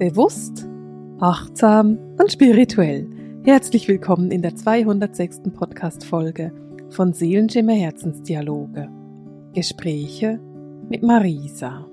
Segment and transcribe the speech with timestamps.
[0.00, 0.66] Bewusst,
[1.20, 3.06] achtsam und spirituell.
[3.44, 5.42] Herzlich willkommen in der 206.
[5.54, 6.54] Podcast-Folge
[6.88, 8.88] von Seelenschimmer Herzensdialoge.
[9.52, 10.40] Gespräche
[10.88, 11.86] mit Marisa.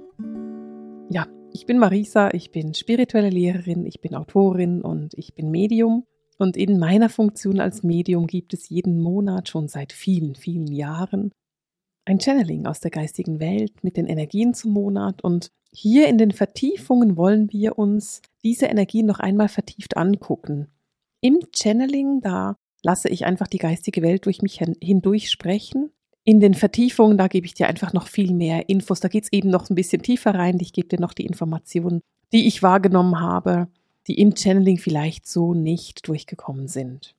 [1.10, 6.06] Ja, ich bin Marisa, ich bin spirituelle Lehrerin, ich bin Autorin und ich bin Medium.
[6.38, 11.34] Und in meiner Funktion als Medium gibt es jeden Monat schon seit vielen, vielen Jahren
[12.08, 16.32] ein Channeling aus der geistigen Welt mit den Energien zum Monat und hier in den
[16.32, 20.68] Vertiefungen wollen wir uns diese Energien noch einmal vertieft angucken.
[21.20, 25.92] Im Channeling, da lasse ich einfach die geistige Welt durch mich hindurch sprechen.
[26.24, 29.02] In den Vertiefungen, da gebe ich dir einfach noch viel mehr Infos.
[29.02, 30.58] Da geht es eben noch ein bisschen tiefer rein.
[30.62, 33.68] Ich gebe dir noch die Informationen, die ich wahrgenommen habe,
[34.08, 37.17] die im Channeling vielleicht so nicht durchgekommen sind.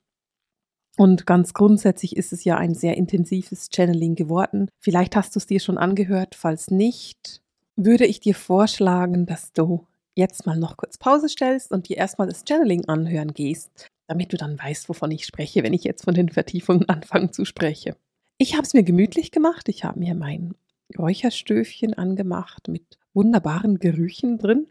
[0.99, 4.69] Und ganz grundsätzlich ist es ja ein sehr intensives Channeling geworden.
[4.81, 6.35] Vielleicht hast du es dir schon angehört.
[6.35, 7.41] Falls nicht,
[7.77, 12.27] würde ich dir vorschlagen, dass du jetzt mal noch kurz Pause stellst und dir erstmal
[12.27, 16.15] das Channeling anhören gehst, damit du dann weißt, wovon ich spreche, wenn ich jetzt von
[16.15, 17.95] den Vertiefungen anfange zu sprechen.
[18.37, 19.69] Ich habe es mir gemütlich gemacht.
[19.69, 20.57] Ich habe mir mein
[20.99, 24.67] Räucherstöfchen angemacht mit wunderbaren Gerüchen drin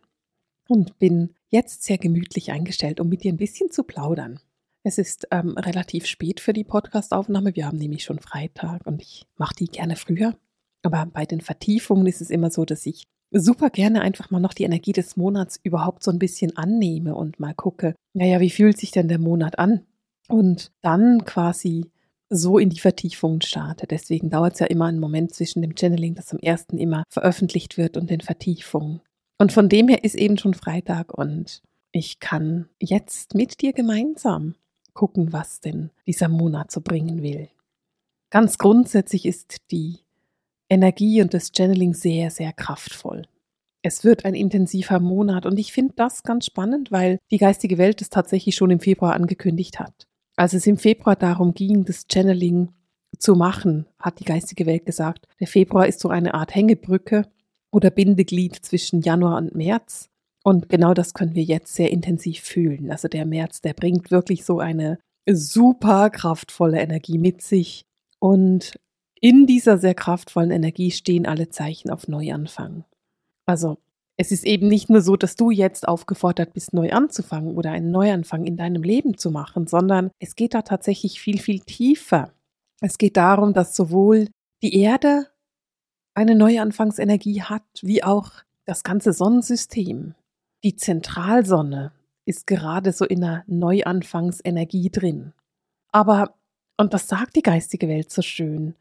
[0.67, 4.41] und bin jetzt sehr gemütlich eingestellt, um mit dir ein bisschen zu plaudern.
[4.87, 7.53] Es ist ähm, relativ spät für die Podcastaufnahme.
[7.57, 10.37] Wir haben nämlich schon Freitag und ich mache die gerne früher.
[10.81, 14.53] Aber bei den Vertiefungen ist es immer so, dass ich super gerne einfach mal noch
[14.53, 18.77] die Energie des Monats überhaupt so ein bisschen annehme und mal gucke, naja, wie fühlt
[18.77, 19.81] sich denn der Monat an?
[20.29, 21.91] Und dann quasi
[22.29, 23.87] so in die Vertiefungen starte.
[23.87, 27.77] Deswegen dauert es ja immer einen Moment zwischen dem Channeling, das am ersten immer veröffentlicht
[27.77, 29.01] wird, und den Vertiefungen.
[29.37, 34.55] Und von dem her ist eben schon Freitag und ich kann jetzt mit dir gemeinsam
[34.97, 37.49] gucken, was denn dieser Monat so bringen will.
[38.31, 39.99] Ganz grundsätzlich ist die
[40.69, 43.21] Energie und das Channeling sehr, sehr kraftvoll.
[43.83, 48.01] Es wird ein intensiver Monat und ich finde das ganz spannend, weil die geistige Welt
[48.01, 50.07] es tatsächlich schon im Februar angekündigt hat.
[50.35, 52.69] Als es im Februar darum ging, das Channeling
[53.19, 57.27] zu machen, hat die geistige Welt gesagt, der Februar ist so eine Art Hängebrücke
[57.71, 60.09] oder Bindeglied zwischen Januar und März.
[60.47, 62.89] Und genau das können wir jetzt sehr intensiv fühlen.
[62.89, 64.97] Also der März, der bringt wirklich so eine
[65.29, 67.83] super kraftvolle Energie mit sich.
[68.19, 68.79] Und
[69.19, 72.85] in dieser sehr kraftvollen Energie stehen alle Zeichen auf Neuanfang.
[73.45, 73.77] Also
[74.15, 77.91] es ist eben nicht nur so, dass du jetzt aufgefordert bist, neu anzufangen oder einen
[77.91, 82.31] Neuanfang in deinem Leben zu machen, sondern es geht da tatsächlich viel, viel tiefer.
[82.79, 84.29] Es geht darum, dass sowohl
[84.63, 85.27] die Erde
[86.13, 88.31] eine Neuanfangsenergie hat, wie auch
[88.63, 90.15] das ganze Sonnensystem.
[90.63, 91.91] Die Zentralsonne
[92.25, 95.33] ist gerade so in einer Neuanfangsenergie drin.
[95.91, 96.35] Aber,
[96.77, 98.75] und das sagt die geistige Welt so schön,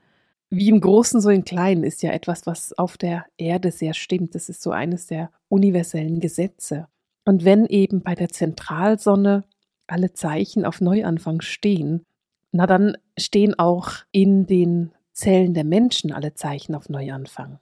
[0.48, 4.34] wie im Großen, so im Kleinen ist ja etwas, was auf der Erde sehr stimmt.
[4.34, 6.88] Das ist so eines der universellen Gesetze.
[7.24, 9.44] Und wenn eben bei der Zentralsonne
[9.86, 12.04] alle Zeichen auf Neuanfang stehen,
[12.52, 17.58] na dann stehen auch in den Zellen der Menschen alle Zeichen auf Neuanfang.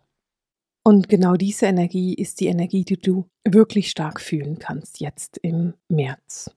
[0.86, 5.72] Und genau diese Energie ist die Energie, die du wirklich stark fühlen kannst jetzt im
[5.88, 6.50] März.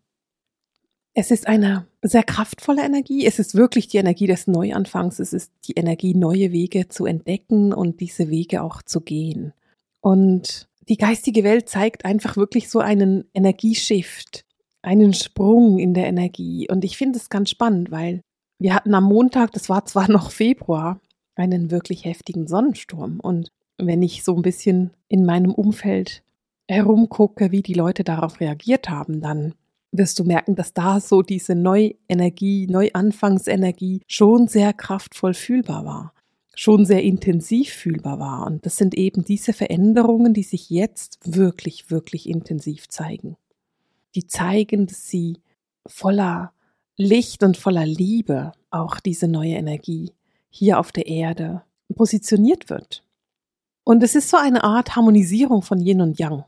[1.13, 3.25] Es ist eine sehr kraftvolle Energie.
[3.25, 5.19] Es ist wirklich die Energie des Neuanfangs.
[5.19, 9.53] Es ist die Energie, neue Wege zu entdecken und diese Wege auch zu gehen.
[10.01, 14.45] Und die geistige Welt zeigt einfach wirklich so einen Energieshift,
[14.81, 16.67] einen Sprung in der Energie.
[16.69, 18.21] Und ich finde es ganz spannend, weil
[18.59, 20.99] wir hatten am Montag, das war zwar noch Februar,
[21.35, 23.19] einen wirklich heftigen Sonnensturm.
[23.19, 26.23] Und wenn ich so ein bisschen in meinem Umfeld
[26.67, 29.53] herumgucke, wie die Leute darauf reagiert haben, dann
[29.91, 36.13] wirst du merken, dass da so diese Neuenergie, Neuanfangsenergie schon sehr kraftvoll fühlbar war,
[36.55, 38.45] schon sehr intensiv fühlbar war.
[38.45, 43.37] Und das sind eben diese Veränderungen, die sich jetzt wirklich, wirklich intensiv zeigen.
[44.15, 45.37] Die zeigen, dass sie
[45.85, 46.51] voller
[46.97, 50.11] Licht und voller Liebe auch diese neue Energie
[50.49, 51.61] hier auf der Erde
[51.95, 53.03] positioniert wird.
[53.87, 56.43] Und es ist so eine Art Harmonisierung von Yin und Yang.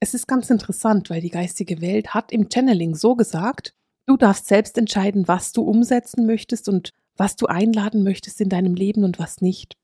[0.00, 3.74] Es ist ganz interessant, weil die geistige Welt hat im Channeling so gesagt,
[4.06, 8.74] du darfst selbst entscheiden, was du umsetzen möchtest und was du einladen möchtest in deinem
[8.74, 9.76] Leben und was nicht.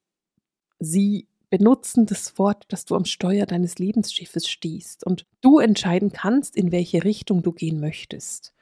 [0.79, 6.57] Sie benutzen das Wort, dass du am Steuer deines Lebensschiffes stehst und du entscheiden kannst,
[6.57, 8.55] in welche Richtung du gehen möchtest.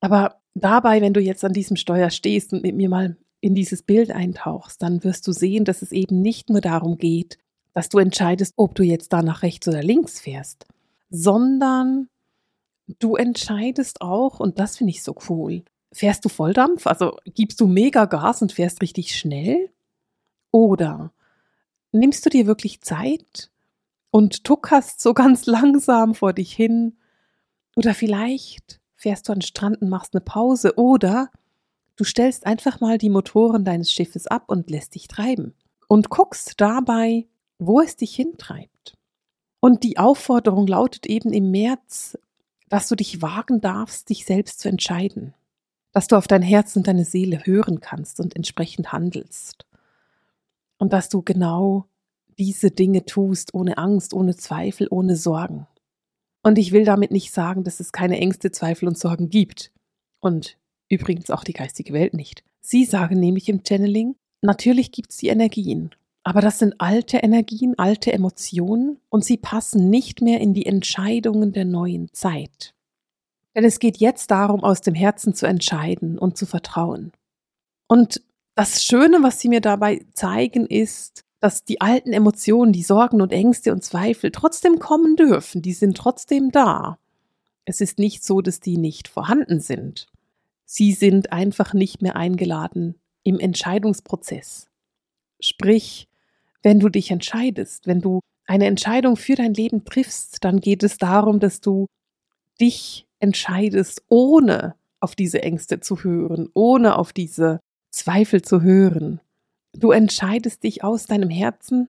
[0.00, 3.84] Aber dabei, wenn du jetzt an diesem Steuer stehst und mit mir mal in dieses
[3.84, 7.38] Bild eintauchst, dann wirst du sehen, dass es eben nicht nur darum geht,
[7.72, 10.66] dass du entscheidest, ob du jetzt da nach rechts oder links fährst,
[11.10, 12.08] sondern
[12.98, 15.62] du entscheidest auch, und das finde ich so cool,
[15.92, 19.70] fährst du Volldampf, also gibst du mega Gas und fährst richtig schnell?
[20.52, 21.12] Oder
[21.92, 23.50] nimmst du dir wirklich Zeit
[24.10, 26.96] und tuckerst so ganz langsam vor dich hin.
[27.76, 30.76] Oder vielleicht fährst du an den Strand und machst eine Pause.
[30.76, 31.30] Oder
[31.96, 35.54] du stellst einfach mal die Motoren deines Schiffes ab und lässt dich treiben.
[35.88, 37.26] Und guckst dabei,
[37.60, 38.96] wo es dich hintreibt.
[39.60, 42.18] Und die Aufforderung lautet eben im März,
[42.68, 45.34] dass du dich wagen darfst, dich selbst zu entscheiden.
[45.92, 49.66] Dass du auf dein Herz und deine Seele hören kannst und entsprechend handelst.
[50.78, 51.86] Und dass du genau
[52.38, 55.66] diese Dinge tust, ohne Angst, ohne Zweifel, ohne Sorgen.
[56.42, 59.72] Und ich will damit nicht sagen, dass es keine Ängste, Zweifel und Sorgen gibt.
[60.20, 60.56] Und
[60.88, 62.44] übrigens auch die geistige Welt nicht.
[62.62, 65.90] Sie sagen nämlich im Channeling, natürlich gibt es die Energien,
[66.30, 71.52] aber das sind alte Energien, alte Emotionen und sie passen nicht mehr in die Entscheidungen
[71.52, 72.72] der neuen Zeit.
[73.56, 77.10] Denn es geht jetzt darum, aus dem Herzen zu entscheiden und zu vertrauen.
[77.88, 78.22] Und
[78.54, 83.32] das Schöne, was sie mir dabei zeigen, ist, dass die alten Emotionen, die Sorgen und
[83.32, 87.00] Ängste und Zweifel trotzdem kommen dürfen, die sind trotzdem da.
[87.64, 90.06] Es ist nicht so, dass die nicht vorhanden sind.
[90.64, 92.94] Sie sind einfach nicht mehr eingeladen
[93.24, 94.68] im Entscheidungsprozess.
[95.40, 96.06] Sprich,
[96.62, 100.98] wenn du dich entscheidest, wenn du eine Entscheidung für dein Leben triffst, dann geht es
[100.98, 101.86] darum, dass du
[102.60, 107.60] dich entscheidest, ohne auf diese Ängste zu hören, ohne auf diese
[107.90, 109.20] Zweifel zu hören,
[109.72, 111.88] Du entscheidest dich aus deinem Herzen,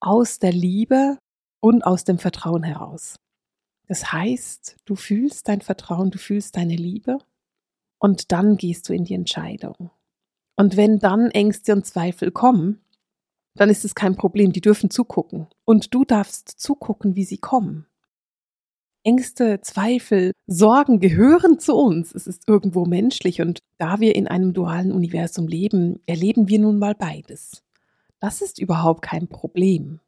[0.00, 1.18] aus der Liebe
[1.60, 3.16] und aus dem Vertrauen heraus.
[3.86, 7.18] Das heißt, du fühlst dein Vertrauen, du fühlst deine Liebe
[7.98, 9.90] und dann gehst du in die Entscheidung.
[10.56, 12.82] Und wenn dann Ängste und Zweifel kommen,
[13.54, 15.46] dann ist es kein Problem, die dürfen zugucken.
[15.64, 17.86] Und du darfst zugucken, wie sie kommen.
[19.04, 22.14] Ängste, Zweifel, Sorgen gehören zu uns.
[22.14, 26.78] Es ist irgendwo menschlich und da wir in einem dualen Universum leben, erleben wir nun
[26.78, 27.62] mal beides.
[28.20, 29.98] Das ist überhaupt kein Problem.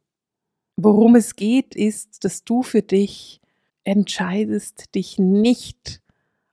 [0.77, 3.41] Worum es geht, ist, dass du für dich
[3.83, 6.01] entscheidest, dich nicht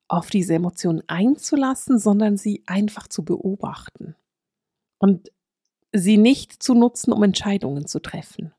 [0.09, 4.17] auf diese Emotionen einzulassen, sondern sie einfach zu beobachten
[4.99, 5.33] und
[5.93, 8.53] sie nicht zu nutzen, um Entscheidungen zu treffen.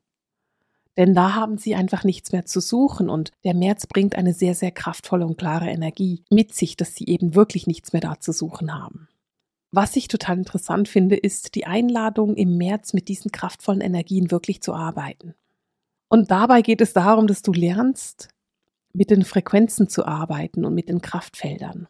[0.96, 4.54] Denn da haben sie einfach nichts mehr zu suchen und der März bringt eine sehr,
[4.54, 8.32] sehr kraftvolle und klare Energie mit sich, dass sie eben wirklich nichts mehr da zu
[8.32, 9.08] suchen haben.
[9.72, 14.62] Was ich total interessant finde, ist die Einladung im März mit diesen kraftvollen Energien wirklich
[14.62, 15.34] zu arbeiten.
[16.08, 18.28] Und dabei geht es darum, dass du lernst,
[18.92, 21.88] mit den Frequenzen zu arbeiten und mit den Kraftfeldern.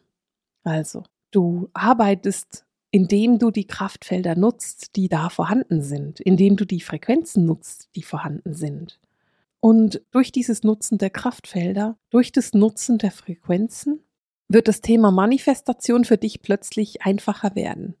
[0.63, 2.64] Also, du arbeitest
[2.95, 8.03] indem du die Kraftfelder nutzt, die da vorhanden sind, indem du die Frequenzen nutzt, die
[8.03, 9.01] vorhanden sind.
[9.59, 13.99] Und durch dieses Nutzen der Kraftfelder, durch das Nutzen der Frequenzen,
[14.47, 17.95] wird das Thema Manifestation für dich plötzlich einfacher werden.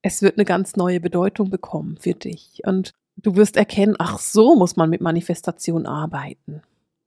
[0.00, 2.62] Es wird eine ganz neue Bedeutung bekommen für dich.
[2.64, 6.62] Und du wirst erkennen, ach so muss man mit Manifestation arbeiten.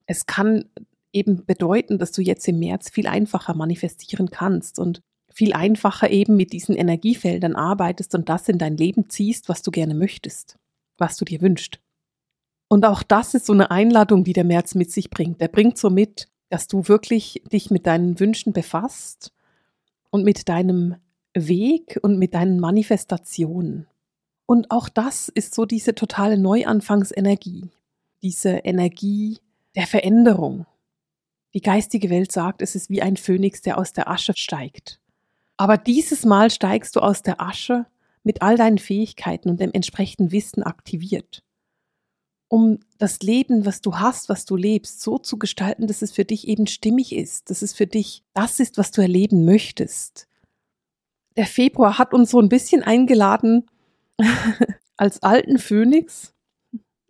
[0.05, 0.65] Es kann
[1.11, 5.01] eben bedeuten, dass du jetzt im März viel einfacher manifestieren kannst und
[5.37, 9.69] viel einfacher eben mit diesen Energiefeldern arbeitest und das in dein Leben ziehst, was du
[9.69, 10.57] gerne möchtest,
[10.97, 11.79] was du dir wünschst.
[12.67, 15.39] Und auch das ist so eine Einladung, die der März mit sich bringt.
[15.39, 19.31] Der bringt so mit, dass du wirklich dich mit deinen Wünschen befasst
[20.09, 20.95] und mit deinem
[21.35, 23.85] Weg und mit deinen Manifestationen.
[24.47, 27.69] Und auch das ist so diese totale Neuanfangsenergie,
[28.23, 29.37] diese Energie
[29.75, 30.65] der Veränderung.
[31.53, 34.99] Die geistige Welt sagt, es ist wie ein Phönix, der aus der Asche steigt.
[35.57, 37.87] Aber dieses Mal steigst du aus der Asche
[38.23, 41.43] mit all deinen Fähigkeiten und dem entsprechenden Wissen aktiviert.
[42.49, 46.23] Um das Leben, was du hast, was du lebst, so zu gestalten, dass es für
[46.23, 50.27] dich eben stimmig ist, dass es für dich das ist, was du erleben möchtest.
[51.35, 53.65] Der Februar hat uns so ein bisschen eingeladen,
[54.97, 56.33] als alten Phönix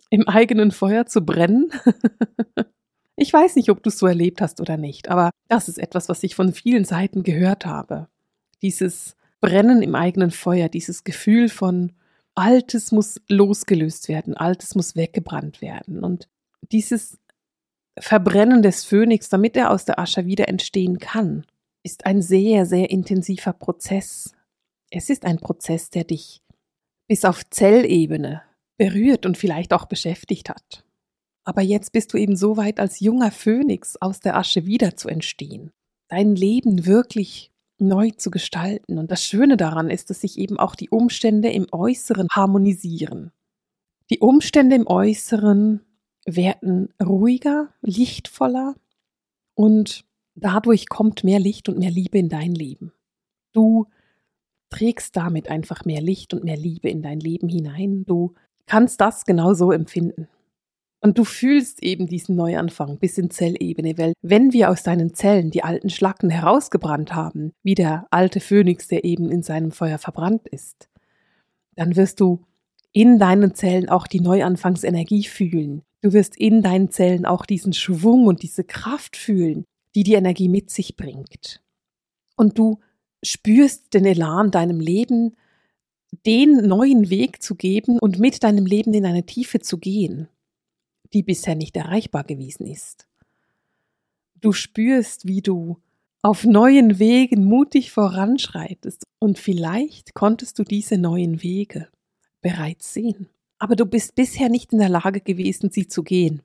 [0.09, 1.71] im eigenen Feuer zu brennen.
[3.15, 6.09] ich weiß nicht, ob du es so erlebt hast oder nicht, aber das ist etwas,
[6.09, 8.07] was ich von vielen Seiten gehört habe
[8.67, 11.93] dieses Brennen im eigenen Feuer, dieses Gefühl von
[12.35, 16.03] Altes muss losgelöst werden, Altes muss weggebrannt werden.
[16.03, 16.27] Und
[16.71, 17.17] dieses
[17.97, 21.45] Verbrennen des Phönix, damit er aus der Asche wieder entstehen kann,
[21.83, 24.35] ist ein sehr, sehr intensiver Prozess.
[24.91, 26.43] Es ist ein Prozess, der dich
[27.07, 28.41] bis auf Zellebene
[28.77, 30.83] berührt und vielleicht auch beschäftigt hat.
[31.45, 35.07] Aber jetzt bist du eben so weit, als junger Phönix aus der Asche wieder zu
[35.07, 35.71] entstehen,
[36.09, 38.97] dein Leben wirklich neu zu gestalten.
[38.97, 43.31] Und das Schöne daran ist, dass sich eben auch die Umstände im Äußeren harmonisieren.
[44.09, 45.81] Die Umstände im Äußeren
[46.25, 48.75] werden ruhiger, lichtvoller
[49.53, 50.05] und
[50.35, 52.93] dadurch kommt mehr Licht und mehr Liebe in dein Leben.
[53.53, 53.87] Du
[54.69, 58.05] trägst damit einfach mehr Licht und mehr Liebe in dein Leben hinein.
[58.05, 58.33] Du
[58.65, 60.27] kannst das genauso empfinden.
[60.99, 65.51] Und du fühlst eben diesen Neuanfang bis in Zellebene, weil wenn wir aus deinen Zellen
[65.51, 70.47] die alten Schlacken herausgebrannt haben, wie der alte Phönix, der eben in seinem Feuer verbrannt
[70.47, 70.89] ist,
[71.75, 72.43] dann wirst du
[72.93, 75.83] in deinen Zellen auch die Neuanfangsenergie fühlen.
[76.01, 80.49] Du wirst in deinen Zellen auch diesen Schwung und diese Kraft fühlen, die die Energie
[80.49, 81.61] mit sich bringt.
[82.35, 82.79] Und du
[83.23, 85.35] spürst den Elan deinem Leben,
[86.25, 90.27] den neuen Weg zu geben und mit deinem Leben in eine Tiefe zu gehen
[91.13, 93.07] die bisher nicht erreichbar gewesen ist.
[94.39, 95.77] Du spürst, wie du
[96.21, 101.87] auf neuen Wegen mutig voranschreitest und vielleicht konntest du diese neuen Wege
[102.41, 103.29] bereits sehen.
[103.59, 106.41] Aber du bist bisher nicht in der Lage gewesen, sie zu gehen.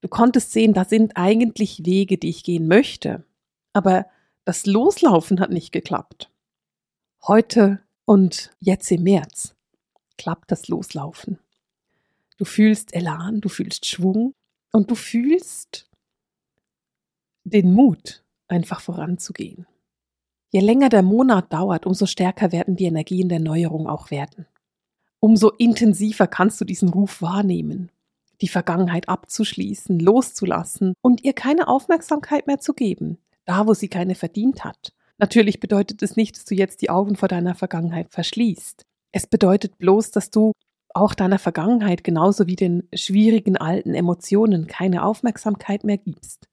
[0.00, 3.24] Du konntest sehen, da sind eigentlich Wege, die ich gehen möchte.
[3.72, 4.06] Aber
[4.44, 6.30] das Loslaufen hat nicht geklappt.
[7.26, 9.54] Heute und jetzt im März
[10.18, 11.38] klappt das Loslaufen.
[12.36, 14.34] Du fühlst Elan, du fühlst Schwung
[14.72, 15.88] und du fühlst
[17.44, 19.66] den Mut, einfach voranzugehen.
[20.50, 24.46] Je länger der Monat dauert, umso stärker werden die Energien der Neuerung auch werden.
[25.20, 27.90] Umso intensiver kannst du diesen Ruf wahrnehmen,
[28.40, 34.14] die Vergangenheit abzuschließen, loszulassen und ihr keine Aufmerksamkeit mehr zu geben, da wo sie keine
[34.14, 34.92] verdient hat.
[35.18, 38.84] Natürlich bedeutet es nicht, dass du jetzt die Augen vor deiner Vergangenheit verschließt.
[39.12, 40.52] Es bedeutet bloß, dass du
[40.94, 46.48] auch deiner Vergangenheit genauso wie den schwierigen alten Emotionen keine Aufmerksamkeit mehr gibst,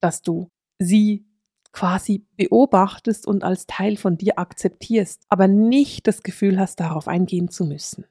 [0.00, 1.24] dass du sie
[1.72, 7.48] quasi beobachtest und als Teil von dir akzeptierst, aber nicht das Gefühl hast, darauf eingehen
[7.48, 8.04] zu müssen.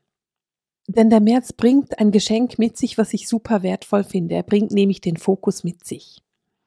[0.88, 4.36] Denn der März bringt ein Geschenk mit sich, was ich super wertvoll finde.
[4.36, 6.22] Er bringt nämlich den Fokus mit sich.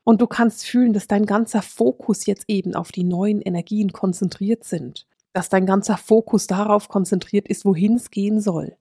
[0.04, 4.64] Und du kannst fühlen, dass dein ganzer Fokus jetzt eben auf die neuen Energien konzentriert
[4.64, 8.74] sind dass dein ganzer Fokus darauf konzentriert ist, wohin es gehen soll.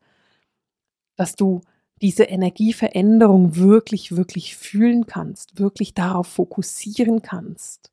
[1.18, 1.60] Dass du
[2.02, 7.92] diese Energieveränderung wirklich, wirklich fühlen kannst, wirklich darauf fokussieren kannst.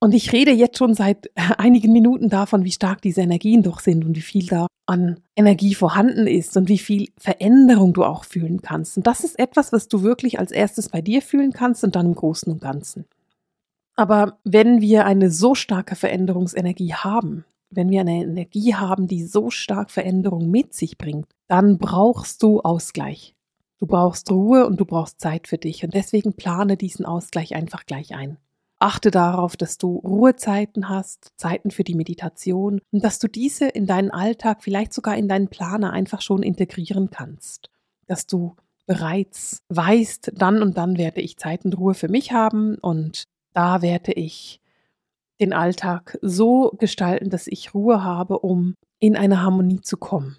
[0.00, 4.04] Und ich rede jetzt schon seit einigen Minuten davon, wie stark diese Energien doch sind
[4.04, 8.60] und wie viel da an Energie vorhanden ist und wie viel Veränderung du auch fühlen
[8.60, 8.96] kannst.
[8.96, 12.06] Und das ist etwas, was du wirklich als erstes bei dir fühlen kannst und dann
[12.06, 13.04] im Großen und Ganzen.
[13.94, 19.50] Aber wenn wir eine so starke Veränderungsenergie haben, wenn wir eine Energie haben, die so
[19.50, 23.34] stark Veränderung mit sich bringt, dann brauchst du Ausgleich.
[23.78, 25.84] Du brauchst Ruhe und du brauchst Zeit für dich.
[25.84, 28.38] Und deswegen plane diesen Ausgleich einfach gleich ein.
[28.80, 33.86] Achte darauf, dass du Ruhezeiten hast, Zeiten für die Meditation und dass du diese in
[33.86, 37.70] deinen Alltag, vielleicht sogar in deinen Planer einfach schon integrieren kannst.
[38.06, 38.54] Dass du
[38.86, 43.82] bereits weißt, dann und dann werde ich Zeit und Ruhe für mich haben und da
[43.82, 44.60] werde ich
[45.40, 50.36] den Alltag so gestalten, dass ich Ruhe habe, um in eine Harmonie zu kommen.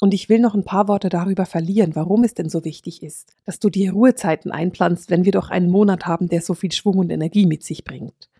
[0.00, 3.34] Und ich will noch ein paar Worte darüber verlieren, warum es denn so wichtig ist,
[3.44, 6.98] dass du dir Ruhezeiten einplanst, wenn wir doch einen Monat haben, der so viel Schwung
[6.98, 8.30] und Energie mit sich bringt.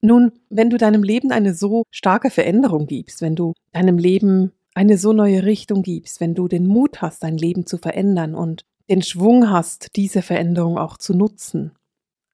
[0.00, 4.96] Nun, wenn du deinem Leben eine so starke Veränderung gibst, wenn du deinem Leben eine
[4.96, 9.02] so neue Richtung gibst, wenn du den Mut hast, dein Leben zu verändern und den
[9.02, 11.72] Schwung hast, diese Veränderung auch zu nutzen,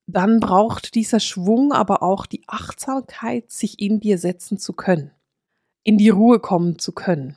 [0.07, 5.11] dann braucht dieser Schwung aber auch die Achtsamkeit, sich in dir setzen zu können,
[5.83, 7.37] in die Ruhe kommen zu können.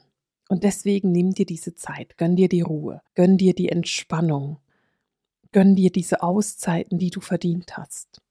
[0.50, 4.60] Und deswegen nimm dir diese Zeit, gönn dir die Ruhe, gönn dir die Entspannung,
[5.52, 8.22] gönn dir diese Auszeiten, die du verdient hast.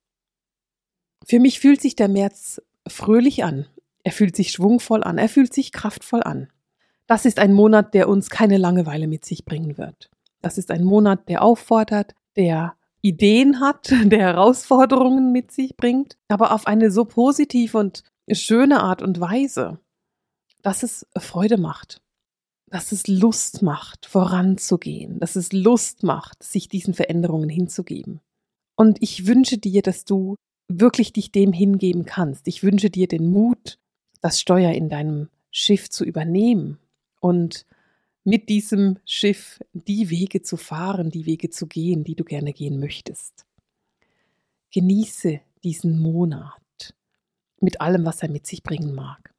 [1.25, 3.67] Für mich fühlt sich der März fröhlich an,
[4.03, 6.49] er fühlt sich schwungvoll an, er fühlt sich kraftvoll an.
[7.07, 10.11] Das ist ein Monat, der uns keine Langeweile mit sich bringen wird.
[10.43, 16.53] Das ist ein Monat, der auffordert, der Ideen hat, der Herausforderungen mit sich bringt, aber
[16.53, 19.79] auf eine so positive und schöne Art und Weise,
[20.63, 22.01] dass es Freude macht,
[22.69, 28.21] dass es Lust macht, voranzugehen, dass es Lust macht, sich diesen Veränderungen hinzugeben.
[28.77, 30.37] Und ich wünsche dir, dass du
[30.69, 32.49] wirklich dich dem hingeben kannst.
[32.49, 33.79] Ich wünsche dir den Mut,
[34.21, 36.79] das Steuer in deinem Schiff zu übernehmen
[37.21, 37.65] und
[38.27, 42.81] mit diesem Schiff die Wege zu fahren, die Wege zu gehen, die du gerne gehen
[42.81, 43.47] möchtest.
[44.73, 46.95] Genieße diesen Monat
[47.61, 49.33] mit allem, was er mit sich bringen mag.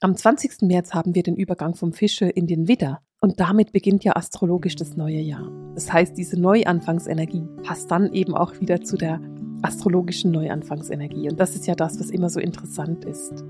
[0.00, 0.62] Am 20.
[0.62, 4.74] März haben wir den Übergang vom Fische in den Widder und damit beginnt ja astrologisch
[4.74, 5.48] das neue Jahr.
[5.76, 9.20] Das heißt, diese Neuanfangsenergie passt dann eben auch wieder zu der
[9.62, 13.44] astrologischen Neuanfangsenergie und das ist ja das, was immer so interessant ist.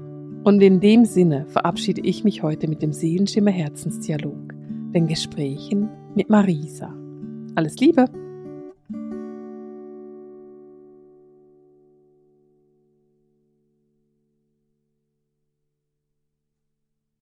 [0.44, 4.41] Und in dem Sinne verabschiede ich mich heute mit dem Seelenschimmer Herzensdialog,
[4.92, 6.94] den Gesprächen mit Marisa.
[7.54, 8.21] Alles Liebe!